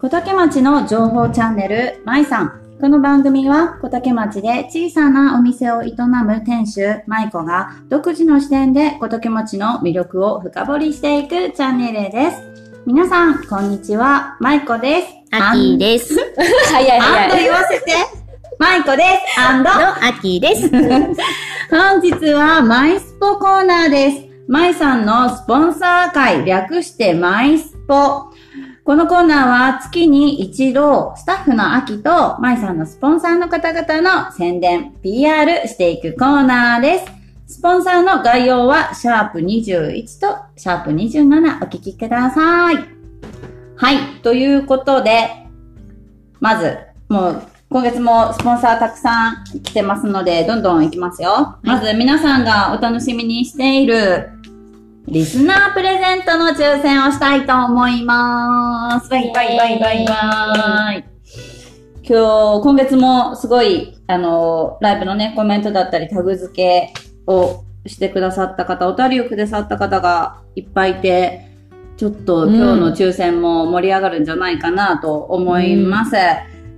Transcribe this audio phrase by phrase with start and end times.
[0.00, 2.78] 小竹町の情報チャンネル、まいさん。
[2.80, 12.82] この番組は小竹町で小さなお店を営む店主、まいこが独自の視点で小竹町の魅力を深掘りしていくチャンネルです。
[12.86, 14.38] 皆さん、こんにちは。
[14.40, 15.08] まいこです。
[15.32, 16.16] アッキーです。
[16.72, 17.30] 早いアン早い。
[17.32, 17.92] ド言わせて。
[18.58, 19.38] まいこです。
[19.38, 19.64] アンド。
[19.64, 20.70] のアッキーです。
[21.70, 24.24] 本日はマイスポコーナーです。
[24.48, 28.29] マイさんのスポンサー会、略してマイスポ。
[28.84, 37.20] このコーナーは月に一度、スタッフの秋とマイさんのスポンサーの方々の宣伝、PR していくコーナーです。
[37.58, 42.76] スポンサーの概要は、シャープ21とシャープ27お聞きください。
[43.76, 44.20] はい。
[44.22, 45.28] ということで、
[46.40, 46.78] まず、
[47.08, 51.58] もう、今月もスポンサーたくさん来てますので、どんどん行きますよ。
[51.62, 54.30] まず、皆さんがお楽しみにしている、
[55.08, 59.08] リスナープレゼントの抽選をしたいと思います。
[59.08, 61.04] バイバイバイバイバイ。
[62.02, 66.92] 今日、今月もすごい、あの、ライブのね、コメントだったり、タグ付け
[67.26, 71.48] をしてくださった方、お便りをくださった方がいっぱいいて、
[71.96, 76.14] ちょっと今日の抽選も盛り上がるんじゃないかなと思います。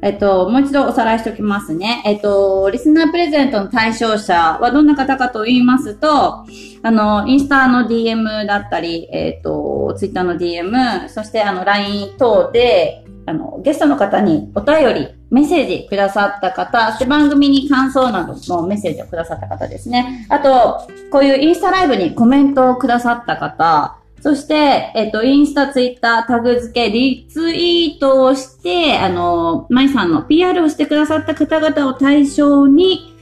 [0.03, 2.03] えっと、もう一度おさらいしておきますね。
[2.05, 6.45] えっと、リスナープレゼントの対象者はどんな方かと言いますと、
[6.83, 20.27] あの、インスタの DM だったり、えっと、ツイッターの DM、そしてあの、LINE 等で、あの、ゲストの方にお便り、メッセージくださった方、番組に感想などのメッセージをくださった方ですね。
[20.29, 33.17] あと、こういうインスタライブにコメントをくださった方、そして、えっと、インスタ、ツイッター、タグ付け、リツイートをして、あの、マイさんの PR をしてくださった方々を対象に、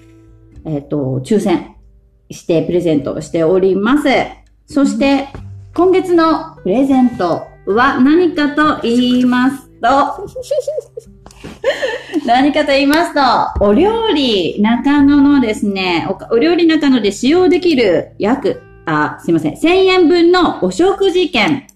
[0.66, 1.74] えっと、抽選
[2.30, 4.08] してプレゼントしております。
[4.66, 5.28] そして、
[5.74, 10.28] 今月のプレゼントは何かと言いますと、
[12.26, 21.66] 何かと言いますと、お料理中野のですね、おお料理中野で使用できる約、あ、すいません、1000円分のお食事券、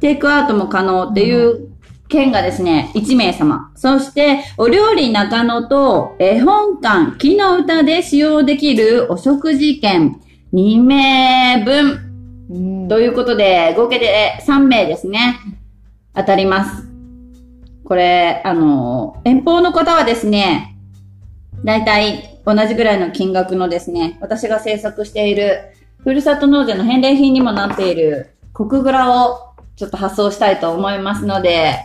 [0.00, 1.68] テイクアウトも可能っていう
[2.08, 3.70] 券がですね、1名様。
[3.76, 10.20] そして、お料理中野と絵本館、木の歌で使用できるお食事券
[10.52, 12.88] 2名分。
[12.88, 15.38] ということで、合計で3名ですね。
[16.14, 16.88] 当たります。
[17.84, 20.76] これ、あの、遠方の方はですね、
[21.64, 25.60] だいたい同じぐらいの金額のですね、私が制作している、
[25.98, 31.76] ふるさと納税の返礼品にもなっている、国蔵をちょっと発送したいと思いますので、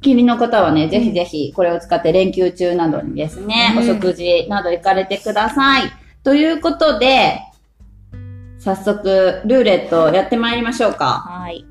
[0.00, 5.90] 気にの方はね、ぜひぜひこれを使って連休中などにですね、うんお食事など行かれてください。
[6.22, 7.40] ということで、
[8.58, 11.24] 早速、ルーレットやってまいりましょうか。
[11.26, 11.64] はい。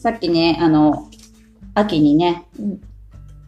[0.00, 1.08] さっきね、あの、
[1.74, 2.80] 秋にね、うん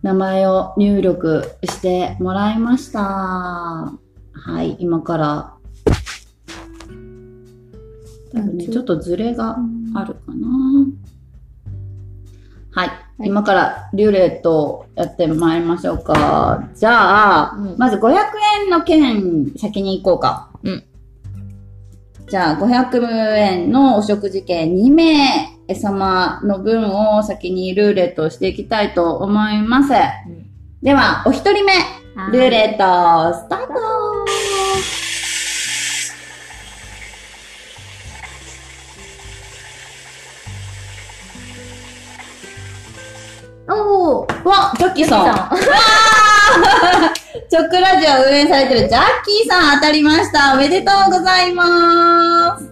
[0.02, 3.00] 名前を入力してもらいました。
[3.00, 3.92] は
[4.62, 5.54] い、今から。
[8.32, 9.56] 多分ね、ちょっとズレが
[9.94, 10.86] あるかな。
[12.72, 12.90] はい、
[13.26, 16.68] 今からルーレットをやってまいりましょうか。
[16.74, 17.78] じゃあ、うん。
[17.78, 18.14] まず500
[18.62, 20.50] 円の券先に行こうか。
[20.62, 20.84] うん。
[22.28, 23.04] じゃあ、500
[23.36, 29.92] 円のお食事券2名様の分を先にルーレットをしていきたいと思います。
[30.80, 31.72] では、お一人目、
[32.32, 34.09] ルーレット、スタート
[44.48, 45.24] わ、ジャッキーさん。
[45.26, 45.50] さ
[47.48, 50.54] チョックラジオを運営されてるジャッキーさん当たりました。
[50.54, 52.64] おめでとうございます。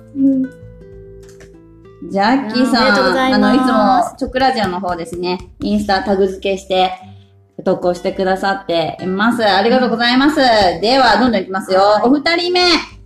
[2.10, 6.92] ジャッキーさん、あの、いつもチョックラジオの方ですね、インスタタグ付けして
[7.64, 9.44] 投稿してくださっています。
[9.44, 10.36] ありがとうございます。
[10.80, 12.00] では、どんどんいきますよ。
[12.04, 12.97] お二人目。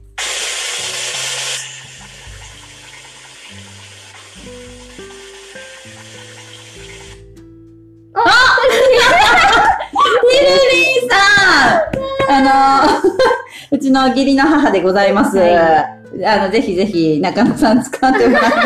[13.73, 15.39] うちの義理の母でございます。
[15.39, 15.87] は
[16.27, 18.59] あの、ぜひぜひ中野さん使ってもらって。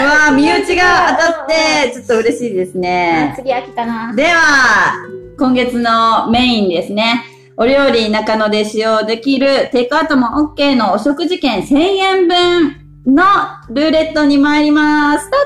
[0.00, 3.34] う わぁ、身内が当たって、ちょっと嬉しいですね。
[3.36, 4.12] 次飽きたな。
[4.16, 4.96] では、
[5.38, 7.24] 今月のメインですね。
[7.56, 13.22] お料理中野で使用できるテイクアウトも OK のお食事券1000円分の
[13.70, 15.26] ルーレットに参ります。
[15.26, 15.40] スター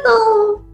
[0.56, 0.71] ト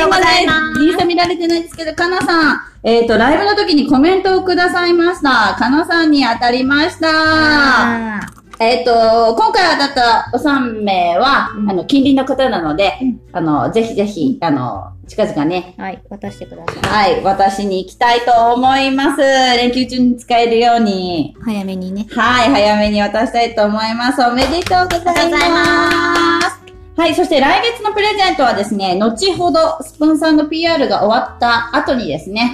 [0.00, 5.54] とうございます今ね、2見られてないんですけど、かなさん、えっ、と、ライブの時にコメントをくださいました。
[5.58, 7.08] かなさんに当たりました。
[7.08, 8.20] あ
[8.58, 8.92] えっ、と、
[9.36, 17.12] 今回当たったお3名は、うんあの、近隣の方なので、うんあの、ぜひぜひ、あの、近々ね、ーはい、渡してください。
[17.12, 19.20] はい、私に行きたいと思います。
[19.20, 21.34] 連休中に使えるように。
[21.44, 22.06] 早めにね。
[22.10, 24.22] はい、早めに渡したいと思います。
[24.22, 26.59] おめでとうございます。
[27.00, 32.52] はい、そして来月のプレゼントはですね、後ほどスポンサーの PR が終わった後にですね、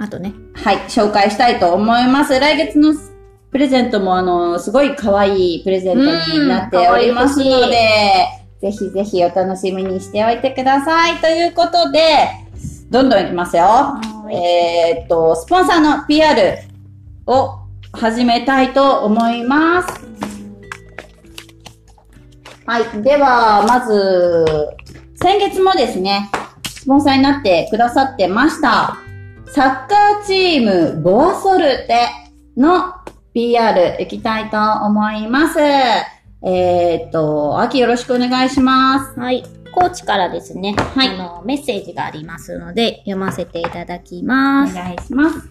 [0.00, 0.34] あとね。
[0.54, 2.40] はい、紹介したいと思います。
[2.40, 2.92] 来月の
[3.52, 8.26] プレゼントもあの、すごい可愛いプレゼントになっておりますので、
[8.60, 11.18] ぜひぜひお楽しみにしておいてください。
[11.18, 12.00] ということで、
[12.90, 13.62] どんどんいきますよ。
[13.62, 16.58] はいえーっと、スポンサーの PR
[17.26, 17.60] を
[17.92, 20.29] 始めたいと思います。
[22.70, 23.02] はい。
[23.02, 24.46] では、まず、
[25.16, 26.30] 先月もですね、
[26.68, 28.96] スポンサーになってくださってました。
[29.46, 32.06] サッカーチーム、ボアソルテ
[32.56, 32.94] の
[33.34, 34.56] PR いきたいと
[34.86, 35.58] 思います。
[35.58, 39.18] えーっと、秋よろしくお願いします。
[39.18, 39.42] はい。
[39.72, 44.74] コーチからですね、はいあの、メッセージがありますので、読ませていただきおます。
[44.76, 45.50] 願いします。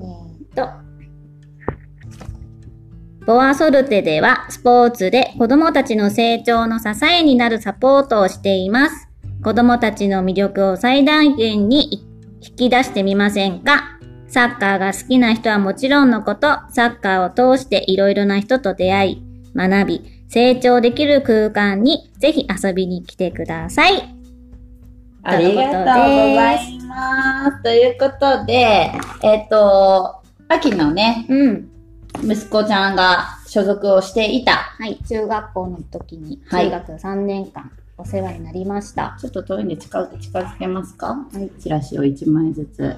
[0.00, 0.87] えーっと、
[3.28, 9.06] ボアソルテではスポーツで子供たちの成長の支えになるサポートをしています。
[9.44, 12.06] 子供たちの魅力を最大限に
[12.40, 13.98] 引き出してみませんか
[14.28, 19.22] サッカーが好きな人はもちろんのこと、サッカーを通していろいろな人と出会い、
[19.54, 24.08] 学び、成長できる空間にぜひ遊びに来てください。
[25.24, 27.62] ありがとうございます。
[27.62, 28.90] ということで、
[29.22, 31.77] えっ、と、秋のね、うん。
[32.22, 34.52] 息子ちゃんが所属をしていた。
[34.52, 34.98] はい。
[35.08, 39.16] 中学校の時に、はい中学3年間お世話になりました。
[39.20, 41.06] ちょっと遠いんで近く近づけますか？
[41.08, 41.50] はい。
[41.60, 42.96] チラシを1枚ずつ。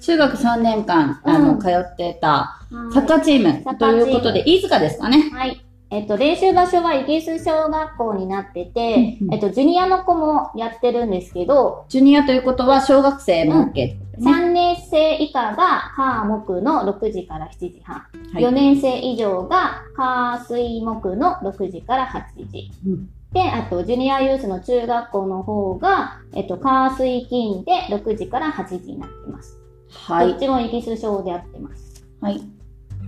[0.00, 2.60] 中学3年間、あの、うん通ってた
[2.92, 5.30] サッカーチームということで、飯塚ですかね。
[5.32, 5.65] はい。
[5.88, 14.32] えっと、練習場所はイギリス小学校になってて、うんうんえっと、ジュニアの子もやってるんですけど、ジュニアということは小学生も OK ってことね。
[14.32, 22.70] 3年生以下が火木の6時から7時半、はい4年生以上が火水木の6時から8時。
[22.86, 29.58] うんで、あと、ジュニアユースの中学校の方が、えっと、火水金で6時から8時になってます。
[29.90, 30.28] はい。
[30.30, 32.06] どっちもイギリス小でやってます。
[32.20, 32.40] はい。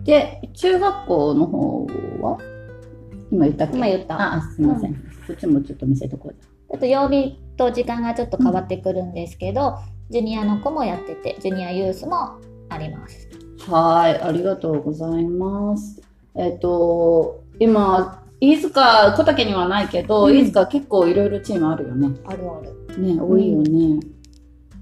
[0.05, 1.87] で、中学校の方
[2.21, 2.58] は？
[3.31, 3.77] 今言ったっけ？
[3.77, 4.95] 今言ったあ、すいません。
[4.95, 5.01] こ
[5.33, 6.35] っちもちょっと見せとこう。
[6.35, 9.77] ちょっと曜日と時間がちょっと変わってくるんですけど、
[10.11, 12.39] ジュニアの子もやってて、ジュニアユースも
[12.69, 13.29] あります。
[13.71, 16.01] はい、ありがとうございます。
[16.35, 22.17] えっ、と、今、飯塚、小竹にはないけど、うん飯塚結構いろいろチームあるよね。
[22.25, 23.03] あるある。
[23.03, 24.01] ね、多いよね。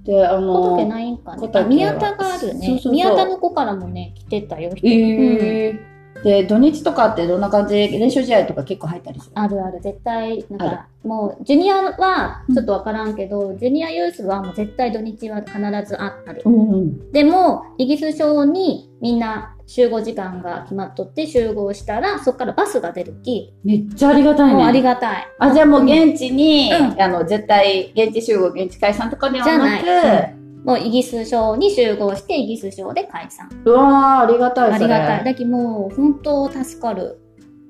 [0.04, 2.66] で、あ小の、竹ないんかね宮田があるね。
[2.66, 4.70] そうそうそう宮田の子からもね、来てたよ。
[4.74, 5.95] 人えー
[6.26, 7.74] で、土日とかってどんな感じ？
[7.74, 9.32] で練習試合とか結構入ったりする？
[9.36, 15.56] あるある、絶対、なんあか、もう、ジュニアはちょっとわからんけど、ジュニアユースはもう絶対土日は必
[15.88, 16.42] ずあある。
[16.44, 17.12] うんうん。
[17.12, 24.54] でも、イギリス小にみんな集合時間が決まっとって集合したら、そこからバスが出るき、めっちゃありがたいね。
[24.54, 25.28] もうありがたい。
[25.38, 30.36] あ、じゃあもう現地に、うんあの、絶対、現地集合、現地解散とかではじゃなく、ない。
[30.66, 33.48] もうイギリス小に集合して、イギリス小で解散。
[33.64, 35.24] うわー、ありがたい、ありがたい。
[35.24, 37.20] だけどもう、本当助かる。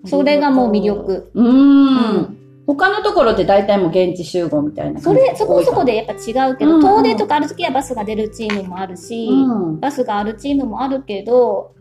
[0.07, 1.31] それがもう魅力。
[1.35, 1.49] うーん。
[1.49, 2.37] うん
[2.67, 9.79] 他のところって大体もう現地集合みたいなそ感じれ、そこそこでやっぱ違うけど、遠出とかある時はバスが出るチームもあるし、うん。
[9.79, 11.77] バスがあるチームもあるけど、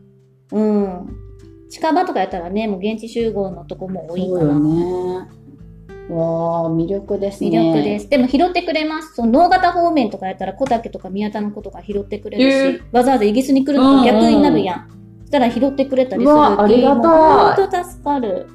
[0.52, 1.08] うん。
[1.72, 4.60] 近場とかやったらね、もう現地集合のとこも多いそうよから。
[4.60, 5.28] ね。
[6.10, 7.50] わー、魅力ですね。。
[7.50, 8.10] 魅力ですす。
[8.10, 9.16] でも拾ってくれます。
[9.16, 14.90] その農型方面とかやったら小竹とか宮田の子とか拾ってくれるし、わざわざイギリスに来るのと逆になるやん。
[15.22, 18.48] そしたら拾ってくれたりするうわありがたい本当助かる。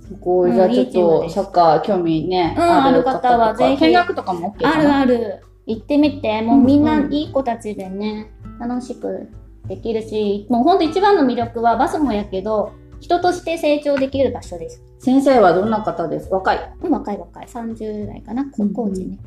[0.00, 0.50] すごい。
[0.50, 5.42] うんじゃあちょっとサッカー興味ね、うんある方はぜひ見学とかも OK あるある。
[5.66, 6.42] 行ってみて。
[6.42, 9.28] もううんみんなうんいい子たちでね、楽しく
[9.68, 14.82] できるし、もうほんと一番の魅力はバスもやけど、人として成長できる場所です。
[14.98, 16.28] 先生はどんな方です？
[16.30, 16.72] 若い？
[16.82, 17.46] うん若い若い。
[17.46, 19.18] 30代かな、高校時ね。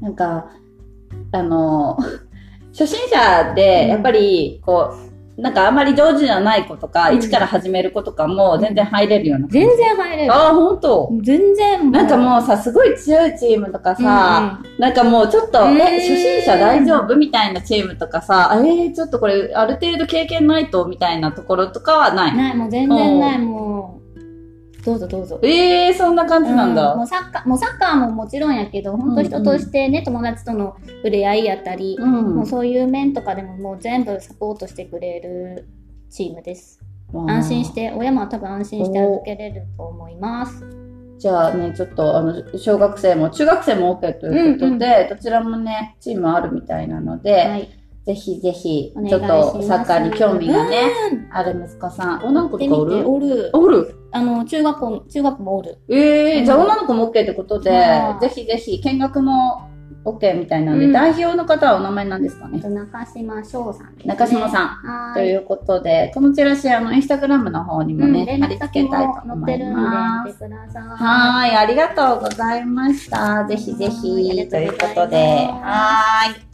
[0.00, 0.50] なんか、
[1.32, 1.96] あの、
[2.72, 9.48] 初心者で、やっぱり、こう、なんかあんまり上手じゃない子とか、うん一から始める子とかも全然入れるような。
[9.48, 10.32] 全然入れる。
[10.32, 11.10] ああ、ほんと。
[11.22, 22.36] 全然なんかもうさ、すごい強いチームとかさ、なんかもうちょっと、うんえ、初心者大丈夫みたいなチームとかさ、えー、ちょっとこれ、ある程度経験ないと、みたいなところとかはない。
[22.36, 23.73] ない、もう全然ない、もう。
[24.84, 25.40] どうぞどうぞ。
[25.42, 26.94] ええー、そんな感じなんうだ。
[26.94, 35.68] もうサッカー、もうサッカーももちろんやけど、本当人としてね、友達との触れ合いやったり、うんもうそういう面とかでももう全部サポートしてくれる
[36.10, 36.80] チームです。
[37.26, 40.84] 安心して、親も多分安心して預けれると思います。
[41.18, 47.68] じゃあね、ちょっと、あの、小学生も、中学生も OK ということで、どちらもね、チームあるみたいなので、はい。
[48.04, 52.24] ぜひぜひちょっとサッカーに興味がね、うんある息子さん。
[52.24, 53.50] 女の子とかおるおる。
[53.54, 53.96] おる？
[54.12, 55.78] あの、中学校、中学もおる。
[55.88, 57.70] ええうんじゃあ女の子も OK ってことで
[58.20, 59.68] ぜひぜひ、見学も
[60.04, 62.60] OK みたいなので、うん代表の方はお名前なんですかね？
[62.60, 64.02] 中島翔さんね。
[64.04, 65.14] 中島さん。
[65.14, 70.44] ということで、このチラシ、あの、インスタグラムの方にもね、うん連貼り付けたいもと思います。
[70.44, 73.46] はーい、ありがとうございました。
[73.48, 76.53] ぜひぜひ、りということで、はーい。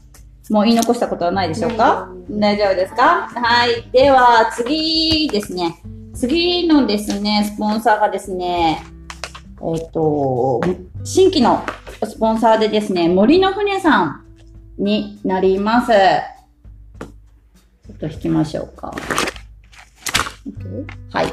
[0.50, 2.08] もう言い残したことはないでしょうか？
[2.28, 3.28] 大丈夫ですか？
[3.32, 3.88] はい。
[3.92, 5.80] では、次ですね。
[6.12, 8.82] 次のですね、スポンサーがですね、
[9.62, 10.60] えっ、と、
[11.04, 11.64] 新規の
[12.04, 14.24] スポンサーでですね、森の船さん
[14.76, 15.92] になります。
[15.92, 18.92] ちょっと引きましょうか。
[21.12, 21.26] はい。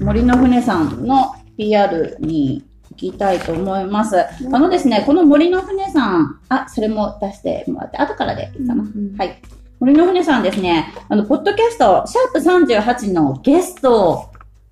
[0.00, 2.64] 森の船さんの PR に行
[2.98, 4.16] きたいと思います。
[4.18, 4.26] あ
[4.58, 8.82] のですね、この森の船さん、あ、それも出してもらって、後からでいいかな。
[8.82, 9.40] うんはい。
[9.80, 14.28] 森の船さんですね、あの、ポッドキャスト、シャープ38のゲスト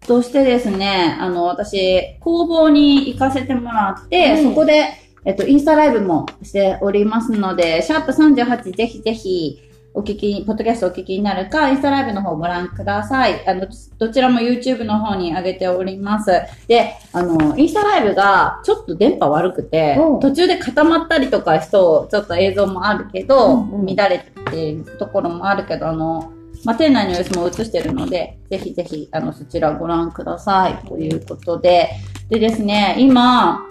[0.07, 4.89] としてですね、あの、私、工房に行かせてもらって、うんそこで、
[5.25, 9.61] えっと、インスタライブもしておりますので、シャープ38ぜひぜひ、
[9.99, 13.49] お聞き、ポッドキャストお聞きになるか、インスタライブの方をご覧ください。
[13.49, 16.31] あの、どちらも YouTube の方に上げております。
[16.69, 24.19] で、あの、インスタライブがちょっと電波悪くて途中で固まったりとかしそう、ちょっと映像もあるけど、うんうん乱れ
[24.51, 26.31] ているところもあるけど、あの、
[26.65, 30.87] まあ、店内の様子も映してるので、ぜひぜひ、あの、そちらご覧ください。
[30.87, 31.89] ということで、
[32.29, 33.67] でですね、今、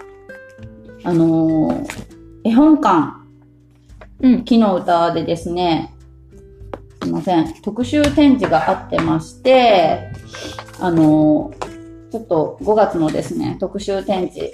[1.04, 3.12] あのー絵本館、
[4.20, 4.44] うん。
[4.44, 5.95] 木の歌でですね、
[7.06, 10.10] すいません、特集展示があってまして、
[10.80, 11.54] あの
[12.10, 14.50] ちょっと5月のですね、特集展示、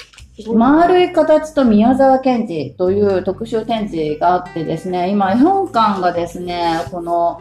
[0.52, 7.40] 丸い形と宮沢賢治という特集展示があってですね、今、絵本館がですね、この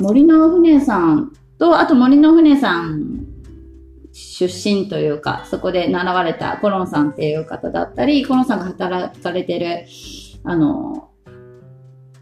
[0.00, 3.26] 森の船さんと、あと森の船さん
[4.14, 9.84] 出身というか、そこで習われたコロンさんっていう方だったり、コロンさんが働かれてる、
[10.44, 11.09] あの、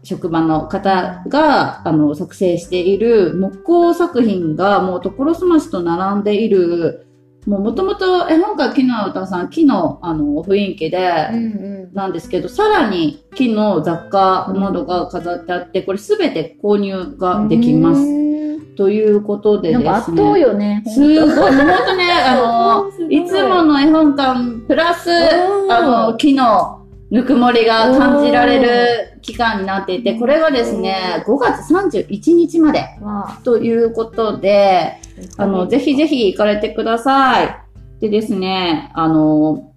[0.03, 7.05] 職場の方が、あの、作成している木工作品がもう所狭しと並んでいる、
[7.45, 11.93] もう元々絵本館木の歌さん、木のあの雰囲気で、うんうん。
[11.93, 18.01] なんですけど、さらに木の雑貨などが飾ってあって、これすべて購入ができます。
[18.01, 18.75] す。
[18.75, 19.89] ということでですね。
[19.89, 20.83] 圧倒よね。
[20.87, 26.78] すごい、本当ね、あの、 いいつもの絵本館、プラス、うんあの、木の
[27.11, 34.97] ぬくもりが感じられる期間になっていて、これがですね、5月31日までわということで、
[35.37, 37.55] ああの、ぜひぜひ行かれてください。
[37.99, 39.73] でですね、あの、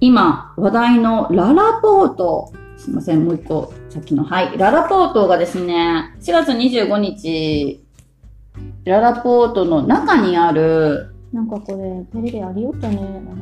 [0.00, 7.84] 今話題のララポート、すいません、もう一個、さっきの、はい、ララポートがですね、4月25日、
[8.84, 12.98] ララポートの中にある、なんかこれ、テレビありよったね。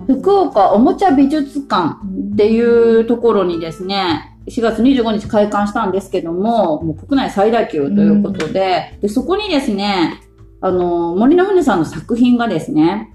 [0.06, 10.20] 福岡おもちゃ美術館っっていうところにですね、4月25日開館したんですけども、もう国内最大級ということで、で、そこにですね、
[10.60, 13.10] あの、森の船さんの作品がですね、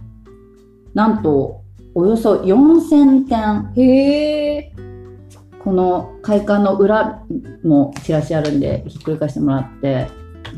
[0.96, 1.62] なんと、
[1.94, 4.74] およそ4000点、へえ。
[5.64, 7.24] この会館の裏
[7.64, 10.08] もチラシあるんで、ひっくり返してもらって、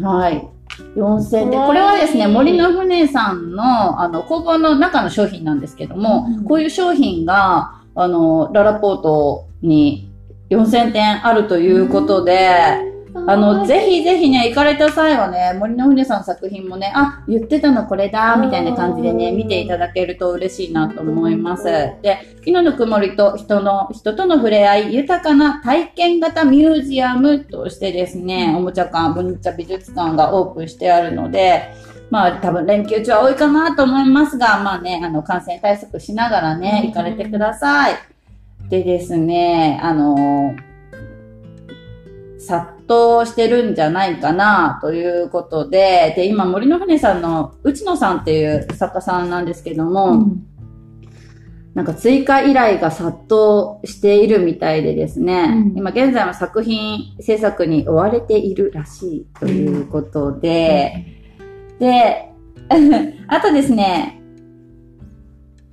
[0.02, 0.48] はい。
[0.96, 1.52] 4000点。
[1.52, 10.12] かわいいこれはですね、森の船さんの、あの、工房の中の商品なんですけども、うんこういう商品が、あの、ララポートに
[10.50, 21.64] 4000点あるということで、あの、ぜひぜひね、行かれた際はね、森の船さんの作品もね、あ、言ってたのこれだ、みたいな感じでね、うん見ていただけると嬉しいなと思います。
[21.64, 31.74] で、木のぬくもりと人の、人との触れ合い、豊かな体験型ミュージアムとしてですね、おもちゃ館、文茶美術館がオープンしてあるので、
[32.10, 36.90] まあ多分連休中は多いかなと思いますが、まあね、あの感染対策しながらね、うん。
[36.90, 37.96] 行かれてください。
[38.70, 40.56] でですね、あの
[42.46, 50.28] 殺到してるんじゃないかなということで、で、今森の船さんの内野さんっていう作家さんなんですけども、
[51.74, 55.78] なんか追加依頼が殺到しているみたいでですね、うん。
[55.78, 61.06] 今現在は作品制作に追われているらしいということで、
[61.80, 62.30] で、
[63.28, 64.22] あとですね、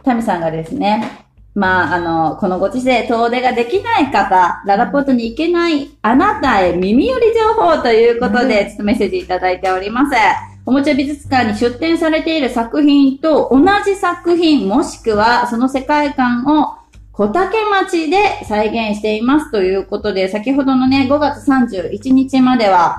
[0.03, 1.20] タミさんがですね、
[1.54, 10.16] まあ、あの、このご時世、遠出ができない方、ララポートに行けないあなたへ耳寄り情報ということで、ちょっとメッセージいただいております。
[10.64, 16.76] おもちゃ美術館に出展されている作品と同じ作品、もしくはその世界観を
[17.12, 22.97] 小竹町で再現していますということで、先ほどのね、5月31日までは、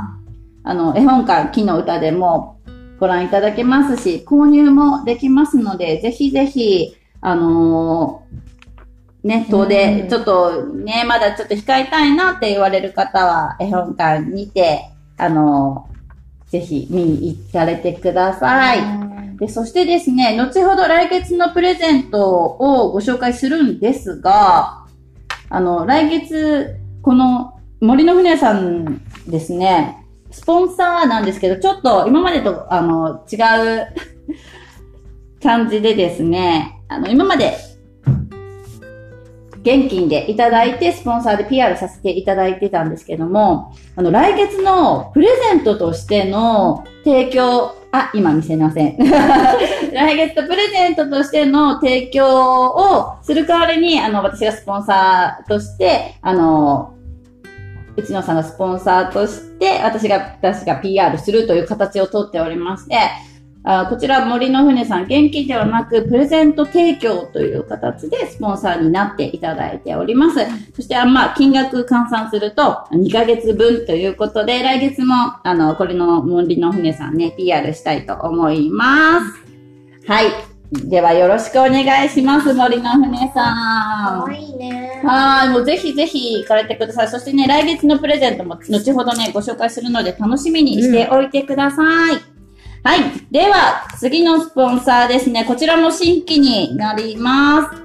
[0.63, 2.59] あの、絵本館、木の歌でも
[2.99, 15.91] ご覧いただけますし、購入もできますので、ぜひぜひ、あのーね、遠出、ちょっとね、まだちょっと控えたいなって言われる方は、絵本館にて、あのー
[16.51, 18.79] ぜひ見に行かれてください。
[19.37, 24.85] で、そしてですね、後ほど来月のプレゼントをご紹介するんですが、
[25.49, 33.87] あの、来月、この森の船さんですね、スポンサーなんですけど、ちょっと今までと、あの、違う
[35.41, 37.57] 感じでですね、あの、今まで、
[39.61, 48.97] 現金でいただいて、スポンサーで PR させていただいてたんですけども、あの、来月のプレゼントとしての提供、あ、今見せません。
[49.93, 56.93] 来月とプレゼントとしての提供をする代わりに、あの、私がスポンサーとして、あの、
[57.95, 62.97] 内野さんがスポンサーとして、私が、私が PR するという形をとっておりまして、
[63.63, 70.39] あこちら森の船さん、現金ではなく、プレゼント提供という形でスポンサーになっていただいております。
[70.75, 80.11] そして、あまあ、金額換算すると、2ヶ月分ということで、来月も、あの、これの森の船さんね、PR したいと思います。
[80.11, 80.25] はい。
[80.89, 84.25] では、よろしくお願いします、森の船さん。
[84.25, 85.01] 可愛いね。
[85.03, 87.07] はい、もうぜひぜひ行かれてください。
[87.09, 92.30] そしてね、来月のプレゼントも後ほどね、ご紹介するので楽しみにしておいてください。
[92.83, 93.01] はい。
[93.29, 95.45] では、次のスポンサーですね。
[95.45, 97.81] こちらも新規になります。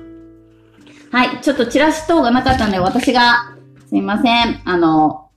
[1.12, 1.42] はい。
[1.42, 3.54] ちょっとチラシ等がなかったので、私が、
[3.90, 4.62] すいません。
[4.64, 5.28] あの、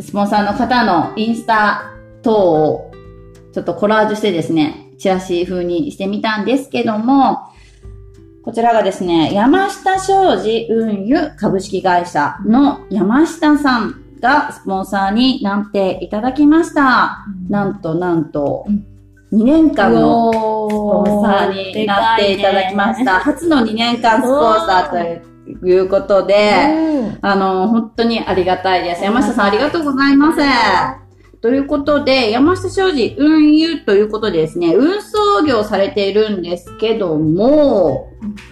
[0.00, 2.90] スポンサーの方のインスタ等を、
[3.52, 7.50] ちょっとコラージュしてですね、チラシ風にしてみたんですけども、
[8.42, 17.24] こちらがですね、山下商事運輸株式会社の山下さんがスポンサーになっていただきました。
[17.48, 23.20] なんとなんとうん、2年間のススポンサーになっていただきました。
[23.20, 25.22] 初の2年間スポンサー
[25.60, 29.02] ということで、あの、本当にありがたいです。
[29.02, 30.99] 山下さんありがとうございます。
[31.40, 38.10] ということで、山下商事運輸ということでですね、運送業されているんですけども、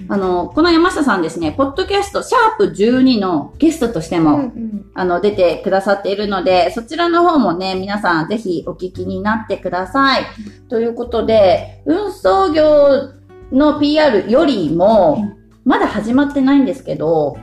[0.08, 4.52] あの、この山下さんですね、ポッドキャスト、シャープ12のゲストとしても、
[4.94, 10.22] あの、出てくださっているので、そちらの方もね、皆さんぜひお聞きになってください。
[10.70, 13.10] ということで、運送業
[13.52, 15.24] の PR よりも、
[15.66, 17.36] まだ始まってないんですけど、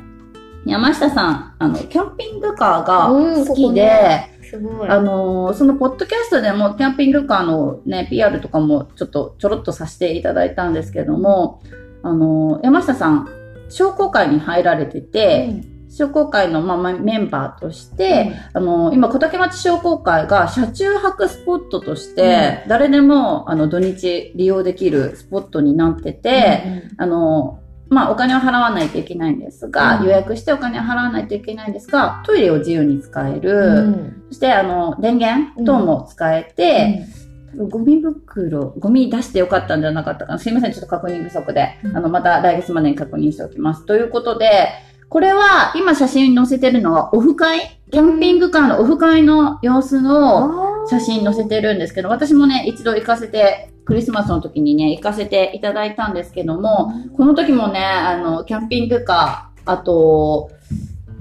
[0.65, 4.89] 山下さん、あの、キャンピングカーが好きで、すごい。
[4.89, 11.61] あのーそのポッドキャストでもキャンピングカーのね、PR とかもちょっとちょろっとさせていただいたんですけども、
[12.03, 13.29] あのー山下さん、
[13.69, 26.63] 商工会に入られてて、商工会の、まあまあ、メンバーとして、あのー今、小竹町商工会が車中泊スポットとして、誰でも、あの、土日利用できるスポットになってて、
[26.97, 27.59] あの、
[27.95, 30.05] まあ、お金を払わないといけないんですが、うん。
[30.05, 34.23] 予約してお金を払わないといけないんですが、トイレを自由に使える、うん。
[34.29, 37.05] そして、あの、電源等も使えて、
[37.51, 40.39] 多分ゴミ袋、ゴミ出してよかったんじゃなかったかな。
[40.39, 41.69] すいません、ちょっと確認不足で。
[41.85, 41.97] うん。
[41.97, 43.85] あの、また来月までに確認しておきます。
[43.85, 44.67] ということで、
[45.07, 47.79] これは、今写真載せてるのは、オフ会？
[47.91, 60.49] キャンピングカーのオフ会の様子の写真載せてるんですけど、私もね、一度行かせて、クリスマスの時にね、行かせていただいたんですけども、この時もね、あの、キャンピングカー、あと、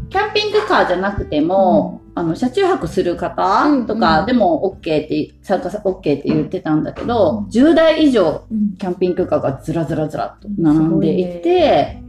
[0.09, 4.01] キャンピングカーじゃなくても、あの、車中泊する方とうんうん。
[4.01, 8.77] かでも OK って、参加さ OK って言ってたんだけど、10台以上うん。
[8.77, 12.01] キャンピングカーがずらずらずらっと並んでいて、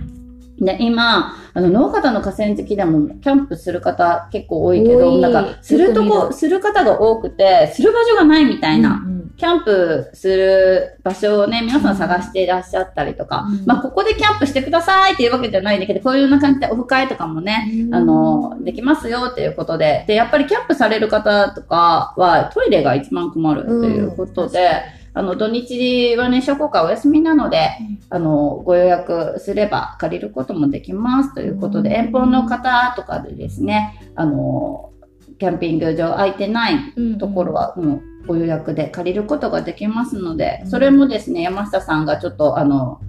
[0.60, 9.04] で、今、あの、農方の河川敷でもキャンプする方結構多いけど、なんか、するとこ、する方が多くて、する場所がないみたいな。
[9.36, 13.66] うんキャンプする場所をね、皆さん探していらっしゃったりとか、うん。
[13.66, 27.70] まあ、ここでキャンプしてくださいっていうわけじゃないんだけど、こういうような感じでオフ会とかもね、あの、できますよっていうことで、で、やっぱりキャンプされる方とかはトイレが一番困るということで、あの、土日はね、商工会お休みなので、
[28.10, 31.96] あの、ご予約すれば借りることもできますということで、うん。
[31.96, 34.92] 遠方の方とかでですね、あの、
[35.40, 40.70] キャンピング場空いてないところは、もうご予約で借りることができますので、うん。
[40.70, 43.00] それもですね、山下さんがちょっとあの、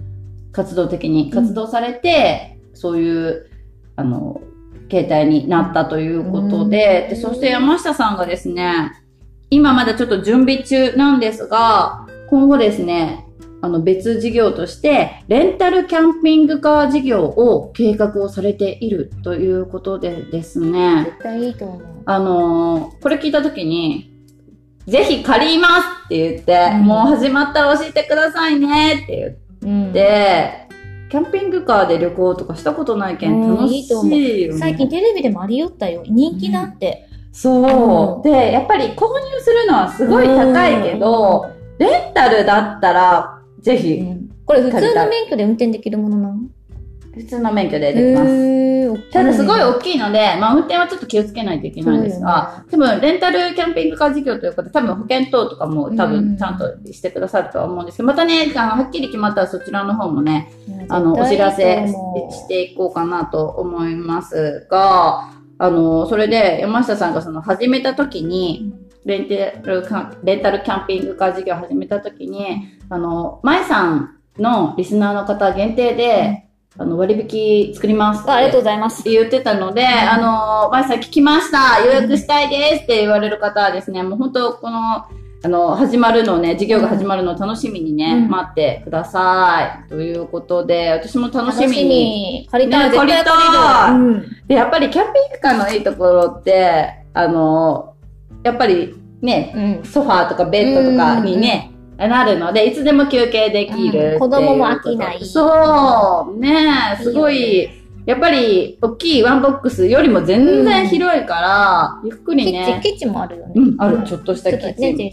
[0.51, 3.49] 活動的に活動されて、そういう、
[3.95, 4.41] あの、
[4.89, 7.09] 携帯になったということで、うん。
[7.09, 8.91] で、そして山下さんがですね、
[9.49, 13.25] 今まだちょっと準備中なんですが、今後ですね、
[13.61, 21.81] あの別事業として、レンタルキャンピングカー事業を計画をされているということでですね、絶対いいと思う。
[22.05, 24.16] あのーこれ聞いたときに、
[24.87, 25.71] ぜひ借ります
[26.05, 26.83] って言って、うん。
[26.85, 29.89] もう始まったら教えてくださいねって言うん。
[29.89, 30.67] って、
[31.09, 33.55] キャンピングカーで旅行とかしたことないけんうん。
[33.57, 34.53] 楽しいよね。
[34.57, 36.03] 最近テレビでもありよったよ。
[36.07, 37.07] 人気だって。
[37.33, 38.17] そう。
[38.17, 44.29] うんで、やっぱり購入するのはすごい高いけど、レンタルだったら、ぜうひ、ん。
[44.45, 46.35] これ普通の免許で運転できるものなの？
[47.17, 49.11] 普通の免許でできます。
[49.11, 60.51] ただすごい大きいので、まあ運転はちょっと気をつけないといけないんですが、多分レンタルキャンピングカー事業ということで、多分保険等とかも多うん分ちゃんとしてくださるとは思うんですけど、またね、あのはっきり決まったらそちらの方もね、
[60.89, 68.73] あの、お知らせしていこうかなと思いますが、あの、それで山下さんがその始めた時に、
[69.05, 69.27] レン
[69.63, 76.46] タルカレンタルキャンピングカー事業を始めた時に、あの、舞さんのリスナーの方限定で、
[76.79, 79.03] あの、割引作りますってあありがとうございます。
[79.03, 85.05] 言ってたので、あの、まいさん聞きました予約したいですって言われる方はですね、もう本当この、
[85.43, 89.89] あの、始まるのをね、授業が始まるのを楽しみにね、うん待ってください。
[89.89, 92.47] ということで、私も楽しみに。
[92.51, 94.29] 借りたい、ね借りたいる。
[94.47, 97.95] で、やっぱりキャンピングカーのいいところって、あの、
[98.43, 99.63] やっぱりね、うん。
[99.77, 99.83] うん。
[99.83, 105.25] ソファーとかベッドとかにね、なるので、いつでも休憩できるううん子供も飽きない。
[105.25, 106.67] そう、ね
[106.99, 107.69] えすごい、いいよ
[108.07, 112.81] やっぱり、大きいワンボックスよりも全然広いから、ゆっくりキッチン、ね。
[112.81, 113.53] キッチンもあるよね。
[113.53, 114.97] うん、ある、ちょっとしたキッチン。
[114.97, 115.11] ね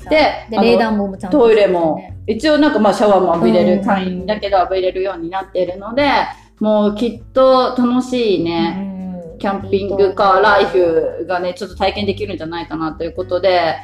[0.49, 1.41] で、冷暖房もちゃんと。
[1.41, 3.79] トイレも、一応なんかまあシャワーも浴びれうん。
[3.81, 6.09] る簡易だけど浴びれるようになっているので、
[6.61, 8.77] もうきっと楽しいね、
[9.33, 9.39] うん。
[9.39, 13.75] キャンピングカーライフがね、ちょっと体験できるんじゃないかなということで、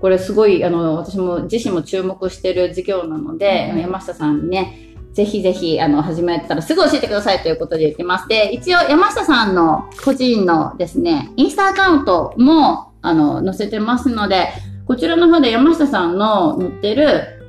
[0.00, 8.28] これすごい、あの、私も自身も注目してる事業なので、うん山下さんにね、ぜひぜひ、あの、始めたらすぐ教えてくださいということで言ってます。
[8.28, 14.48] で、一応山下さんの個人のですね、インスタアカウントも、あの、載せてますので、
[14.86, 17.40] こちらの方で山下さんの乗ってる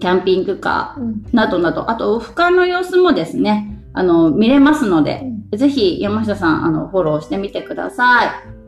[0.00, 8.61] キャンピングカうんーなどなど、あと、オフ会の様子もですね、あの、見れますので、ぜひ山下さん、あの、フォローしてみてください。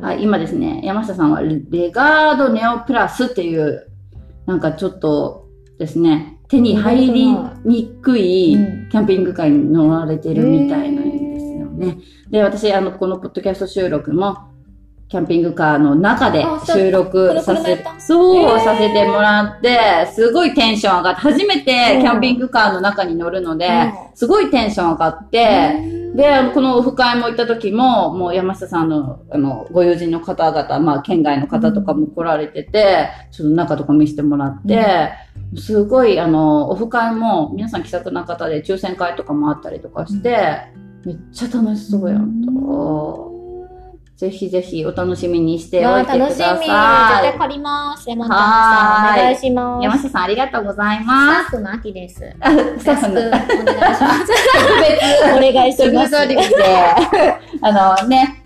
[0.00, 3.90] はい、今ですね、山下さんはレレガードネオプラスっていう、
[4.46, 11.98] なんかちょっとですね、手に入りにくいうんキャンピングカーに乗られてるみたいなんですよね。
[12.30, 14.49] で、私、あの、このポッドキャスト収録も、
[15.10, 23.92] キャンピングカーの中で収録させそう、させてもらって、すごいテンション上がって、初めてキャンピングカーの中に乗るので、うん。
[24.14, 35.10] すごいテンション上がって、で、このオフ会も行った時も、もう山下さんの、あの、ご友人の方々、まあ、県外の方とかも来られてて、ちょっと中とか見せてもらって、
[35.56, 40.38] すごい、あの、オフ会も皆さん気さくな方で抽選会とかもあったりとかして、
[41.04, 42.42] めっちゃ楽しそうやん。
[42.42, 43.29] と。
[44.20, 46.36] ぜひぜひお楽しみにしておいてくだ楽しみ。
[46.36, 46.66] 絶さい。
[46.66, 48.10] 対借ります。
[48.10, 49.82] 山下さん、お願いします。
[49.82, 52.16] 山下さんありがとうございスタまッフの秋です。
[52.16, 52.20] す。
[52.80, 54.32] スタッフのお願いします。
[55.24, 55.90] お願いします。
[55.90, 56.54] 特別取引で、
[57.64, 58.42] あのね、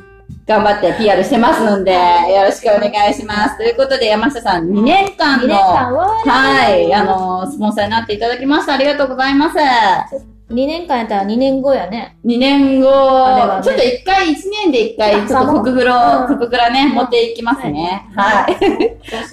[0.46, 3.56] 頑張って PR してますので、よろしくお願いします。
[3.56, 8.74] ということで、山下さん、2年間2の、はい、あの、スポンサーになっていただきました。
[8.74, 10.33] ありがとうございます。
[10.50, 12.18] 2年間やったら2年後やね。
[12.24, 12.86] 2年後、
[13.36, 18.06] ねちょっと1回、1年で1回、ちょっとコクグロ、うんコクグラね、持っていきますね。
[18.14, 18.56] はい。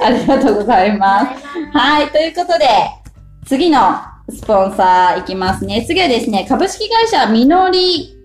[0.01, 1.27] ありがとうございます。
[1.77, 2.65] はい、ということで、
[3.45, 3.79] 次の
[4.29, 5.83] スポンサーいきますね。
[5.85, 8.15] 次はですね、株式会社みのり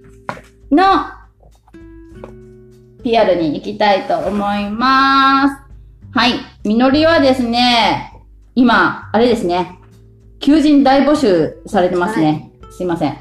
[0.70, 1.06] の
[3.02, 5.56] PR に行きたいと思います。
[6.12, 8.12] はい、みのりはですね、
[8.54, 9.80] 今、あれですね、
[10.38, 12.52] 求人大募集されてますね。
[12.76, 13.16] すいません。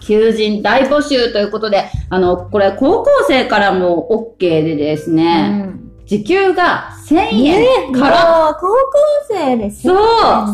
[0.00, 5.80] 求人大募集ということで、あの、これ高校生からも OK でですうね、ん。
[6.06, 8.74] 時給が1000円から、もう高校
[9.28, 10.00] 生ですそう、よ。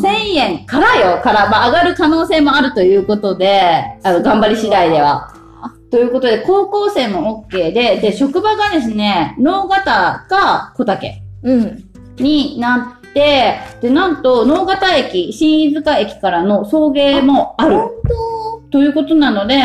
[0.02, 3.60] 1000円からよ、から、まあ、上がる可能性もあるということで、
[4.02, 5.32] あの、頑張り次第では。
[5.90, 11.84] ということで、高校生も OK で、で、職場がですね、能形か小竹うん。
[12.16, 17.76] になって、で、なんと、能形駅、新飯塚駅からの送迎もある。
[17.76, 19.60] 本ということなので、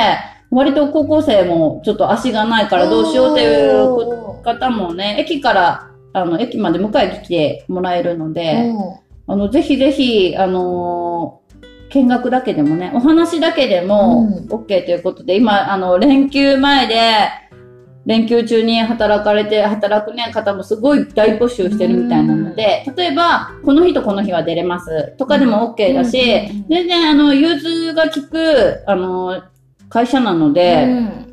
[0.51, 8.71] 割と高校生もちょっと足がないからどうしようっていうこ方もね、駅から、あの、駅まで迎えに来てもらえるので、
[9.27, 11.45] あの、ぜひぜひ、あのー
[11.89, 14.47] 見学だけでもね、お話だけでもうん。
[14.49, 17.29] OK ということで、今、あの、連休前で、
[18.05, 26.17] 連休中に働かれて、働くね、方もすごい大募集してるみたいなので、例えば、この日とこの日は出れますとかでも OK だし、
[26.69, 29.41] 全然、あの、融通が利く、あの、
[29.89, 31.25] 会社なので、うん。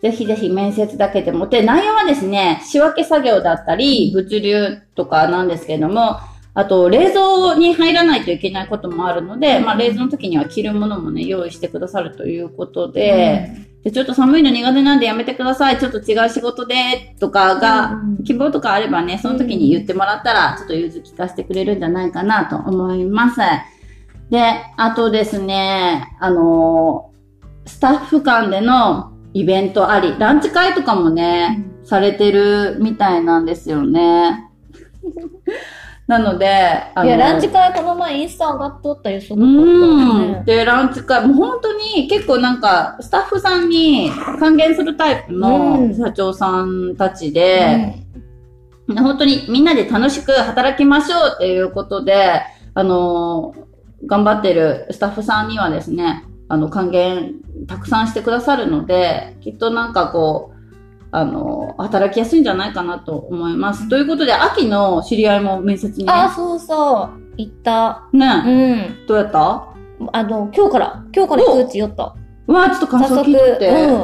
[0.00, 1.48] ぜひぜひ面接だけでも。
[1.48, 6.18] で、内容はですね、仕分け作業だったり、物流とかなんですけれども、
[6.58, 13.52] あと、冷蔵に入らないといけないこともあるので、まあ、冷蔵の時には着るものもね、用意してくださるということで、
[13.84, 15.78] で、ちょっと寒いの苦手なんでやめてください。
[15.78, 23.40] ちょっと違う仕事で、とかが、うん希望とかあればね、その時に言ってもらったら、ちょっと融通聞かせてくれるんじゃないかなと思います。
[24.28, 24.42] で、
[24.76, 27.12] あとですね、あの
[27.66, 34.50] スタッフ間でのイベントあり、ランチ会とかもね、されてるみたいなんですよね。
[36.08, 36.48] なので、
[36.94, 40.32] あのいや、ランチ会この前インスタ上がっとったよ、すごうん。
[40.32, 40.42] ね。
[40.46, 47.94] で、ランチ会、もう本当に結構なんか、スタッフさんに還元するタイプうのん社長さんたちで、
[48.88, 52.40] 本当にみんなで楽しく働きましょうっていうことで、
[52.74, 53.68] あのー
[54.06, 57.34] 頑張ってるスタッフさんにはですね、あの、還元
[57.66, 60.57] たくさんしてくださるので、きっとなんかこう、
[61.10, 63.88] あのー働きやすいんじゃないかなと思います。
[63.88, 67.20] ということで、秋の知り合いも面接にね、あ、そうそう。
[67.36, 68.08] 行った。
[68.12, 69.06] うね、ん。
[69.06, 69.68] どうやった？
[70.12, 72.14] あの、今日から、今日から行くうち寄った。
[72.46, 73.22] うわ、ちょっと感想。
[73.22, 73.68] 聞いて。
[73.68, 73.96] う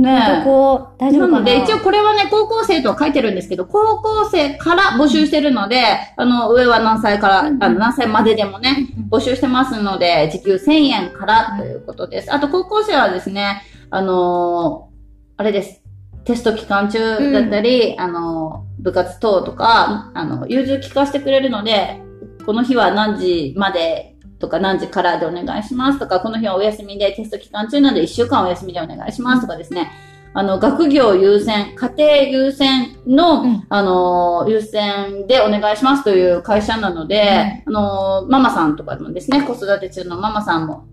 [0.00, 0.02] ん。
[0.02, 1.32] ねここ、大丈夫かな？
[1.32, 5.82] なので、一応これはね、高校生とは書いてるんですけど、高校生から募集してるので、
[6.16, 12.32] あの、上は何歳から、うんあの、何歳まででもね、募集してますので、時給1000円からということです。
[12.32, 14.87] あと、高校生はですね、あのー
[15.38, 15.80] あれです。
[16.24, 22.00] テスト期間中だったり、あのー部活等とか、あの、融通聞かせてくれるので、
[22.46, 29.90] この日は何時までとか何時からでお願いしますとか、この日はお休みでテスト期間中なので1週間お休みでお願いしますとかですね、
[30.32, 33.66] あの、学業優先、家庭優先の、うん。
[33.68, 40.84] あのー優先でお願いしますという会社なので、あのーママさんとかもですね、子育て中のママさんも、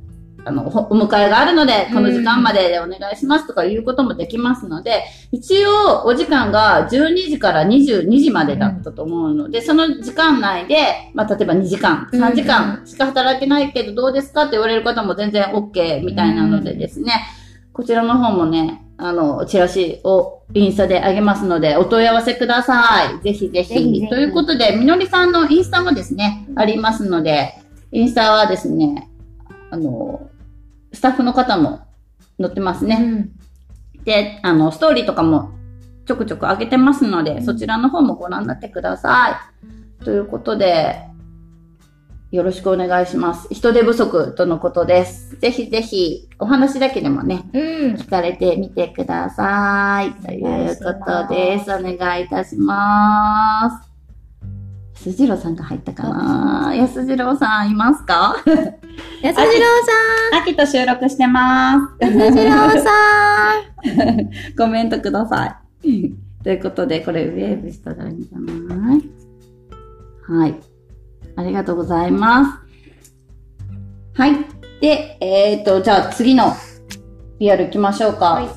[0.45, 17.13] あの、ほお迎えがあるので、この時間まででお願いしますとかいうこともできますので、一応お時間が12時から22時までだったと思うので、その時間内で、まあ、例えば2時間、うん3時間しか働けないけどどうですかって言われる方も全然 OK みたいなのでですね、
[17.73, 23.23] こちらの方もね、あの、チラシをインスタで上げますので、お問い合わせください。
[23.23, 23.73] ぜひぜひ。
[23.73, 27.55] ぜひぜひということで、みのりさんのインスタもですね、ありますので、
[27.91, 29.09] インスタはですね、
[29.71, 30.29] あの、
[30.95, 31.81] スタッフの方も
[32.39, 32.97] 載ってますね。
[32.99, 34.03] うん。
[34.03, 35.51] で、あの、ストーリーとかも
[36.05, 39.49] ちょくちょく上げてますので、そちらの方もご覧になってくださ
[40.01, 40.03] い。
[40.03, 41.01] ということで、
[42.31, 43.47] よろしくお願いします。
[43.53, 45.37] 人手不足とのことです。
[45.39, 47.61] ぜひぜひ、お話だけでもね、うん。
[47.95, 50.11] 聞かれてみてください。
[50.23, 51.71] ということです。
[51.71, 53.94] お願いいたします。
[55.05, 56.73] 安次郎さんが入ったかな？
[56.75, 58.35] 安次郎さんいますか？
[59.23, 59.65] 安次郎
[60.41, 62.07] 秋と収録してます。
[62.07, 62.51] さん安次郎
[62.83, 62.89] さ
[64.57, 66.13] コメントください。
[66.43, 69.01] ということで、これウェーブしたらいいんじゃない？
[70.27, 70.55] はい。
[71.35, 74.19] ありがとうございます。
[74.19, 74.33] はい。
[74.81, 76.53] で、えっ、ー、と、じゃあ次の
[77.39, 78.25] PR 行きましょうか。
[78.33, 78.47] はい。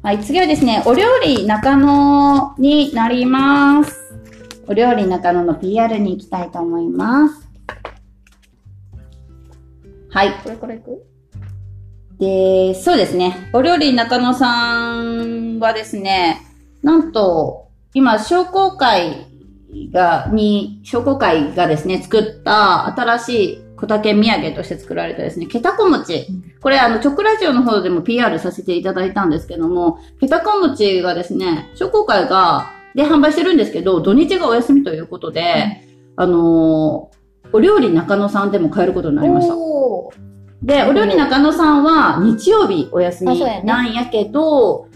[0.00, 4.00] はい、次はですね、お料理中野になります。
[4.68, 7.48] お料理中野の PR に行きたいと思います。
[10.10, 10.28] はい。
[10.30, 10.32] ん。
[10.34, 11.04] これから行く？
[12.20, 13.50] で、そうですね。
[13.52, 16.42] お料理中野さんはですね、
[16.80, 19.26] なんと、今、商工会
[19.92, 26.26] が、に、商工会がですね、作った新しい小竹土産として作られたですね、ケタコ餅。
[26.60, 35.82] これ、あの、直ラジオの方でも PR させていただいたんですけども、ケタコ餅がですね、商工会が、で販売してるんですけど、土日がお休みということで、
[36.16, 37.18] あのー
[37.52, 39.54] お料理中野さんでも買えることになりました。
[40.62, 44.88] で、お料理中野さんは日曜日お休みなんやけど、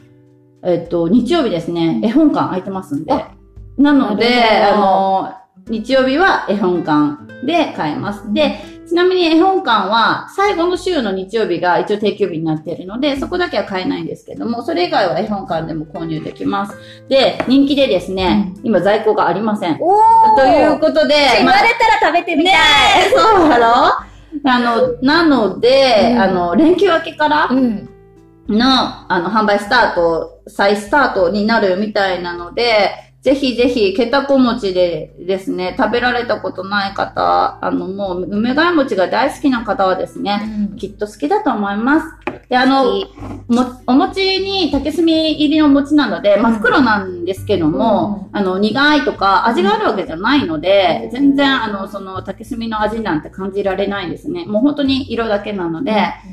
[0.65, 3.33] えっと、日曜日ですね、絵本館空いてますんであ。
[3.79, 5.33] なので、あの、
[5.69, 8.33] 日曜日は絵本館で買えます。
[8.33, 8.59] で、
[8.93, 16.77] ちなみに絵本館は最後の週の日曜日が一応定休日になっているので、そこだけは買えないんですけども、それ以外は絵本館でも購入できます。
[17.09, 19.79] で、人気でですね、今在庫がありません。
[19.81, 21.69] おーということで、まあ言われ
[22.01, 22.55] たら食べてみたい。
[23.17, 23.67] そうだろ
[24.45, 27.89] あの、なので、うんあの、連休明けからうん。
[28.47, 32.91] の、あの、販売スタート、再スタートになるみたいなので、
[33.23, 40.77] ぜひぜひ、けたこ餅でですね、食べられたことない方、あの、もう、梅貝餅が大好きな方はですね、うん。
[40.77, 42.07] きっと好きだと思います。
[42.49, 43.01] で、あの、
[43.87, 51.11] お餅に竹炭入りのお餅なので、まあうん袋なんですけども、あの、苦いとか味があるわけじゃないので、うん。
[51.11, 54.47] 全然、あの、その竹炭の味なんて感じられないんですね。
[54.47, 55.93] もう本当に色だけなので、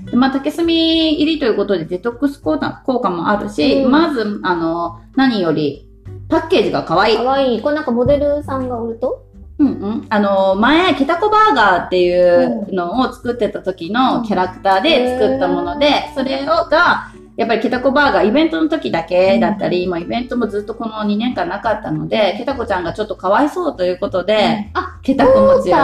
[0.10, 3.92] でまあ、竹炭入りということでデトックス効果もあるし、うん。
[3.92, 5.89] まず、あの、何より、
[6.30, 7.24] パッケージが可愛いか。
[7.24, 7.62] わいい。
[7.62, 9.26] これなんかモデルさんが売ると？
[9.58, 10.08] うんうん。
[10.10, 25.76] あの、前、ケタコバーガーっていうのを作ってた時のキャラクターで作ったもので、それをが、やっぱりケタコバーガーイベントの時だけだったり、もうイベントもずっとこの2年間なかったので、ケタコちゃんがちょっとかわいそうということで、あ、ケタコ餅を。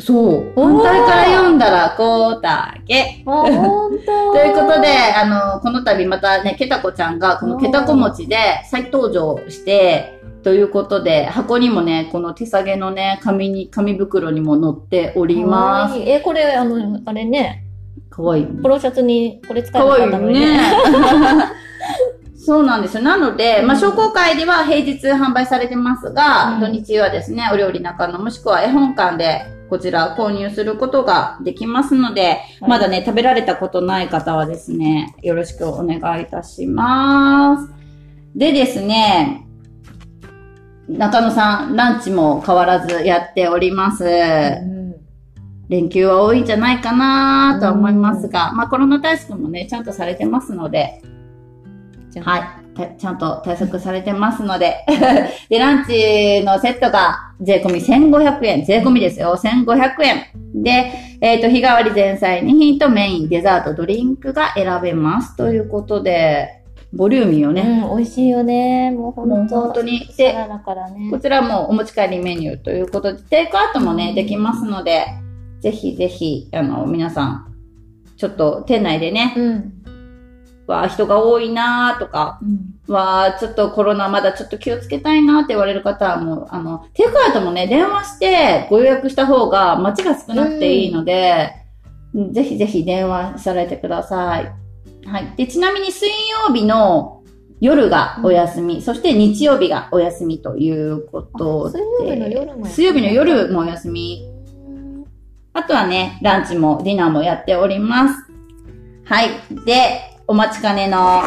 [0.00, 0.52] そう。
[0.56, 3.22] おー反対から読んだら、こうだけ。
[3.24, 3.30] と。
[4.32, 15.98] ということで、あの、この度またね、ケタコちゃんがこのケタコ餅で再登場して、ということで、箱にもね、この手提げのね、紙に、紙袋にも載っております。
[15.98, 17.64] え、これ、あの、あれね、
[18.08, 18.46] かわいい。
[18.46, 20.60] ポロシャツにこれ使えかわいいよる方もいるね。
[22.42, 23.02] そうなんですよ。
[23.02, 37.72] なので、まあ、商工会では平日販売されてますが、うん土日はですね、お料理中野もしくは絵本館でこちら購入することができますので、はいまだね、食べられたことない方はですね、よろしくお願いいたします。
[38.34, 39.46] でですね、
[40.88, 44.04] 中野さん、ランチも変わらずやっております。
[44.04, 44.06] う
[44.66, 44.80] ん
[45.70, 51.00] 連休は多いんじゃないかなとは思いますが、まあコロナ対策もね、ちゃんとされてますので、
[52.24, 52.59] はい。
[52.88, 54.84] たちゃんと対策されてますので。
[55.48, 58.64] で、ランチのセットが税込み1500円。
[58.64, 59.36] 税込みですよ。
[59.36, 60.62] 1500円。
[60.62, 65.36] で、えっ、と、日替わり前菜2品とメイン、デザート、ドリンクが選べます。
[65.36, 66.60] ということで、
[66.92, 67.62] ボリューミーよね。
[67.62, 68.90] うん、美味しいよね。
[68.90, 69.60] もうほもうんと。
[69.60, 70.00] 本当に。
[70.16, 70.48] で、ね
[71.10, 71.18] こ。
[71.18, 75.04] ちらもお持ち帰りメニューということで、テイクアウトもね、うんできますので、
[75.60, 77.54] ぜひぜひ、あの、皆さん、
[78.16, 79.72] ちょっと店内でね、うん。
[80.70, 82.94] わあ、人が多いなーとか、うん。
[82.94, 91.54] わあ、ちょっとコロナまだちょっと気をつけたいなって言われる方はもう、あの、テイクアウトもね、電話してご予約した方が待ちが少なくていいので、
[92.32, 94.52] ぜひぜひ電話されてください。
[95.06, 95.34] はい。
[95.36, 96.08] で、ちなみに水
[96.48, 97.22] 曜日の
[97.60, 101.78] 夜がお休み、そして日曜日がお休みということで。
[101.78, 104.26] 水曜日の夜も水曜日の夜もお休み。
[105.52, 108.30] あとはね、ランチもディナーもやっております。
[109.04, 109.30] はい。
[109.66, 111.24] で、お待ちかねの、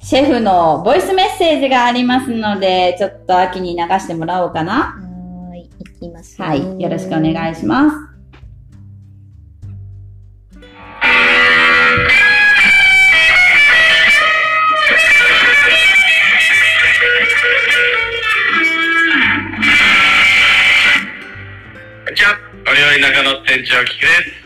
[0.00, 4.72] シェフのボイスメッセージがありますので、ちょっと秋に流してもらおうかな。
[4.72, 5.68] はーい、い
[6.00, 6.40] きます。
[6.40, 6.80] はい。
[6.80, 7.94] よろしくお願いします。
[7.94, 8.00] こ
[22.08, 22.38] んにちは。
[22.66, 24.37] お料理中の店長キクです。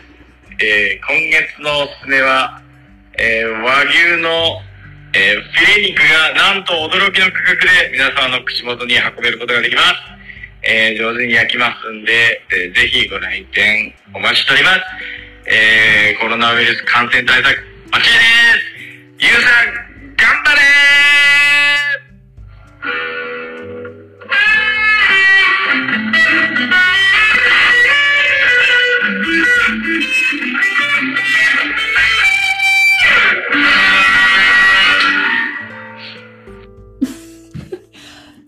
[0.63, 2.61] えー今月のおすすめは、
[3.19, 4.61] えー和牛の、
[5.13, 9.87] えーフィレ肉がなんと驚きの価格で皆さんの口元に運べることができます。
[10.63, 14.79] えー上手に焼きますんで、えーぜひご来店お待ちしております。
[15.51, 17.59] えーコロナウイルス感染対策、
[17.91, 20.61] バッチリですゆうさん、頑張れ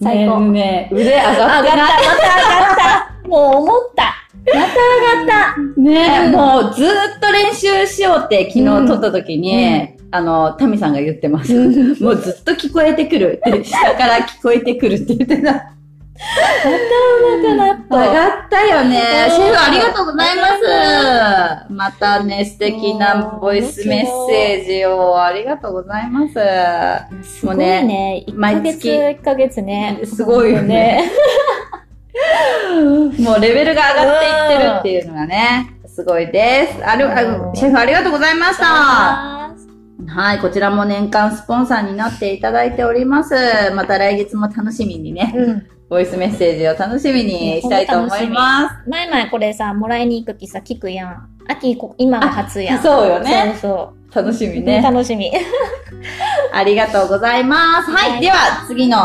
[0.06, 2.78] 最高ね腕上がって上がった、また上がっ
[3.24, 3.28] た。
[3.28, 4.14] もう思った。
[4.46, 5.82] また上がった。
[5.82, 11.54] ねえ、もうずーっと練習しようって昨日撮った時に、うあの、タミさんが言ってます。
[12.04, 15.75] もうずっと聞こえてくる下から聞こえてくるって言ってた。
[16.16, 19.28] 上手くなっ上がったよね。
[19.30, 20.48] うんシェフありがとうございま
[21.68, 21.74] す。
[21.74, 26.28] またね、素敵なボイスメッセージをありがとうございま
[27.22, 27.38] す。
[27.40, 28.24] すごいね。
[28.28, 30.00] 1ヶ毎月、月1ヶ月ね。
[30.06, 31.12] すごいよね
[33.20, 36.84] もうレベルが上がっていってるっていうのがね、すごいです。
[36.86, 37.08] ある、
[37.56, 38.66] シェフありがとうございました。
[38.66, 39.36] あ
[40.08, 43.36] はい、こちらも年間スポンサーになっていただいております。
[43.76, 45.68] また来月も楽しみにね、うん。
[45.90, 48.90] ボイスメッセージを楽しみにしたいと思います。
[48.90, 51.30] 前々これさ、もらいに行く気さ、聞くやん。
[51.48, 52.82] 秋、こ今が初やん。
[52.82, 53.56] そうよね。
[53.62, 54.64] そう楽しみそう。
[54.64, 54.82] ね。
[54.82, 55.32] 楽しみ。
[56.54, 57.92] ありがとうございます。
[57.92, 58.98] はい、はいでは次の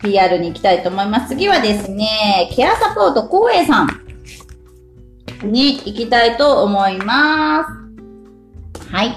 [0.00, 1.28] PR に行きたいと思います。
[1.28, 3.88] 次はですね、ケアサポート光栄さん
[5.52, 8.90] に行きたいと思います。
[8.92, 9.14] はい。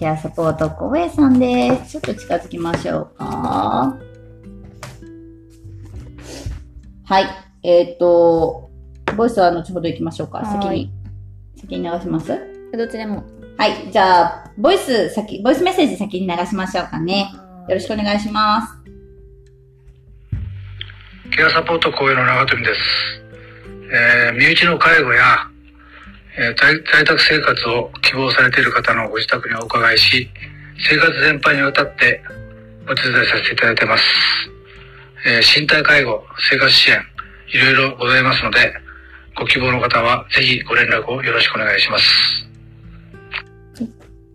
[0.00, 1.90] ケアサポート小上さんです。
[1.90, 4.09] ちょっと近づきましょうか。
[7.10, 7.26] はい。
[7.64, 8.70] えっ、と、
[9.16, 10.38] ボイスは後ほど行きましょうか。
[10.38, 10.92] はい先に、
[11.56, 12.28] 先に流します？
[12.72, 13.24] どっちでも。
[13.58, 13.90] はい。
[13.90, 17.32] じゃあ、ボイス先、ボイスメッセージ先に流しましょうかね。
[17.68, 18.72] よろしくお願いします。
[21.36, 22.80] ケアサポート公園の長富です。
[23.92, 25.48] えー身内の介護や、
[26.38, 30.30] えー在在宅生活を希望されている方のご自宅にお伺いし、
[30.88, 32.22] 生活全般にわたって
[32.88, 34.04] お手伝いさせていただいてます。
[35.26, 36.98] えー身体介護、生活支援、
[37.52, 38.72] いろいろございますので、
[39.36, 42.04] ご希望の方はぜひご連絡をよろしくお願いします。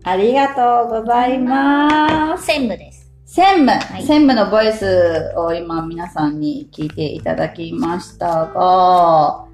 [0.04, 2.46] ありがとうございます。
[2.46, 3.10] 専務です。
[3.24, 9.44] 専務、い専務のボイスを今皆さんに聞いていただきましたが、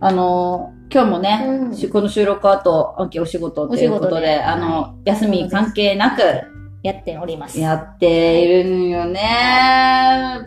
[0.00, 6.22] あの、今日もね、うんしこの収録後、秋お仕事ということで、であの、は休み関係なく
[6.82, 7.60] やっております。
[7.60, 9.20] やっているんよね。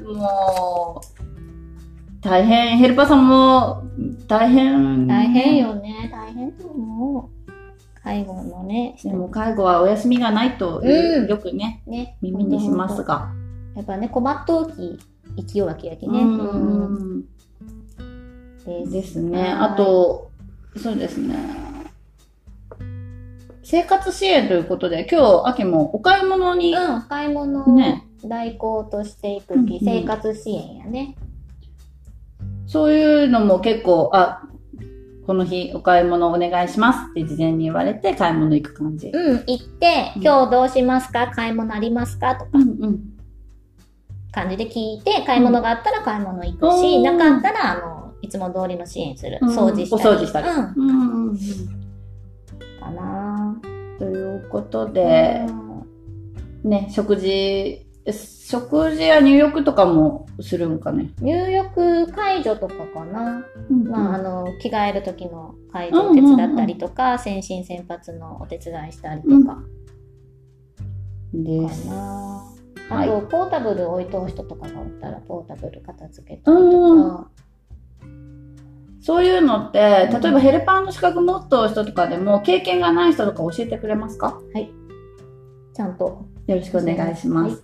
[0.04, 3.84] もう、大変、ヘルパーさんも
[4.28, 5.08] 大変。
[5.08, 5.58] 大変。
[5.58, 6.10] よね。
[6.12, 7.44] 大変と思う。
[8.04, 12.18] 介護のね、でも介護はお休みがないという、うんよくね、ね。
[12.22, 13.32] 耳にしますが。
[13.76, 15.00] やっぱね、困っとうき、
[15.38, 16.20] 生きようわけやきね。
[16.20, 17.26] うん
[18.66, 19.22] うんです。
[19.22, 19.42] ね。
[19.42, 20.32] はいあと、
[20.78, 21.36] そうですね。
[23.64, 31.16] 生活支援ということで、今日、秋もお買い物に、うん、買い物ねを代行としていくき、うんうん生活支援やね。
[32.68, 34.41] そういうのも結構、あ、
[35.26, 39.07] この日お買い物お願いしますって事前に言われて買い物行く感じ。
[39.07, 41.28] うん、行って、うん今日どうしますか？
[41.28, 42.36] 買い物ありますか？
[42.36, 42.99] とかうんうん。
[44.34, 49.39] 感じで聞いて、買い物があったら買い物行くし、うんなかったら、あの、いつも通りの支援する。
[49.41, 50.09] うん掃除したり。
[50.09, 50.57] お掃除したりうん。
[50.57, 51.38] うんうんうん。
[52.80, 53.43] かな
[54.00, 55.46] ということぁで、
[56.64, 61.12] ね、食事、食事や入浴とかもするんかね？
[61.22, 63.46] 入浴介助とかかな。
[63.70, 69.56] うんまあ、あの、着替える時の介助を手伝ったりとか、先進先発のお手伝いしたりとか。
[69.56, 69.64] か
[71.34, 71.88] です。
[71.88, 71.96] な
[72.89, 77.32] はいあと、ポータブル置いとう人とかがおったら、ポータブル片付けたりとか。
[79.04, 84.39] そういうのって、例えばヘルパーの資格持っとる人とかでも、経験がない人とか教えてくれますか？
[85.74, 86.26] ちゃんと。
[86.47, 87.64] よろしくお願いします。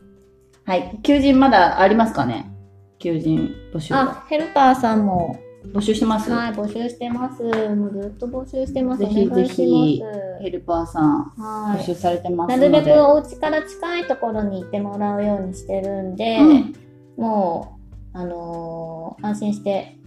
[0.66, 1.00] はい。
[1.02, 2.52] 求人まだありますかね？
[3.00, 3.94] 求人募集。
[3.96, 5.40] あ、ヘルパーさんも、
[5.74, 7.44] 募集してます、はい、募集してます。
[7.44, 9.00] もうずっと募集してます。
[9.00, 10.02] ぜひぜひ
[10.42, 11.82] ヘルパーさんはい。
[11.82, 12.80] 募集されてますなので。
[12.80, 16.76] るべくお家から近いところに行ってもらうようにしてるんで、うん
[17.18, 17.78] も
[18.14, 19.98] う、あのー安心して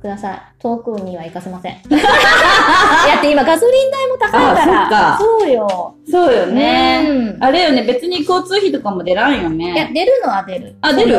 [0.00, 0.40] ください。
[0.58, 1.76] 遠くには行かせません。
[1.90, 1.96] だ
[3.18, 5.14] って今ガソリン代も高いから。
[5.14, 5.94] あそうよ。
[6.10, 7.06] そうよね。
[7.08, 9.48] うんあれよね、別に交通費とかも出らんよいや、
[9.84, 9.90] ね。
[9.94, 10.74] 出るのは出る。
[10.80, 11.18] あ出る？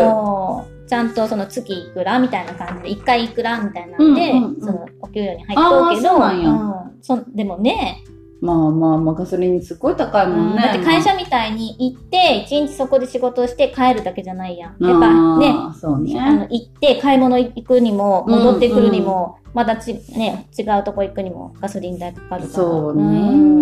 [0.87, 8.03] ちゃんとその月いくらみたいな感じで、一回いくらみたいなんで、うんうんうんそのお給料に入っとうけど、そうなんやうんそでもね、
[8.41, 10.61] まあまあまあ、ガソリンすごい高いもんね。
[10.63, 14.83] だって会社みたいに行って、一日そこで仕事をして帰るだけじゃないやん。
[14.83, 16.47] やっあぱね、ーそうあのね。
[16.49, 22.53] 行って買い物行くにも、戻ってくるにも、まだち、ね、違うとこ行くにもガソリン代かかるから。
[22.53, 23.61] そううん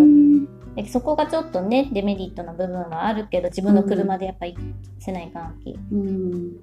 [0.87, 4.55] そこがちょっとね、デメリットな部分はあるけど、自分の車でやっぱ行
[4.99, 5.77] せないかんき。
[5.91, 6.61] うん。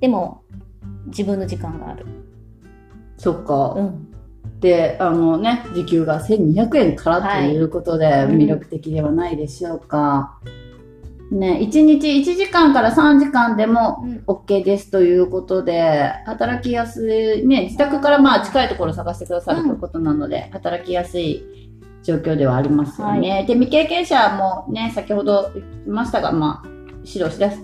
[0.00, 0.42] でも、
[1.06, 2.04] 自分の時間がある。
[3.16, 3.74] そっか。
[3.76, 4.07] うん。
[4.60, 8.26] で、あのね、時給が1200円からということで、はい。
[8.28, 10.38] 魅力的ではないでしょうか。
[11.30, 14.24] ね、1日1時間から3時間でもうん。
[14.26, 21.44] OK ですということで、働きやすい、ね、自宅からまあ近いところを探してくださるということなので、働きやすい
[22.02, 23.44] 状況ではありますよね。
[23.46, 26.77] で、未経験者もね、先ほど言いましたが、まあ、
[27.08, 27.58] 指導しだす、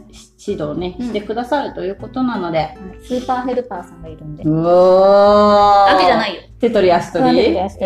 [0.46, 4.44] 指導ね、うんしてくださるということなので、スーパーヘルパーさんがいるんで。
[4.44, 6.42] うおー秋じゃないよ。
[6.58, 7.78] 手取り足取り脇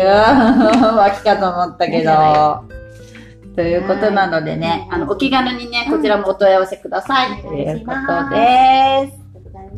[1.23, 2.79] かと思ったけど。
[3.55, 7.41] ということなのでね、はいあの、お気軽にね、こちらもお問い合わせください。
[7.41, 9.19] うんということです。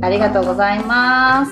[0.01, 1.51] ありがとうございます。